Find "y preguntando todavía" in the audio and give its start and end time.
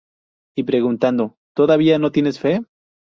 0.57-1.99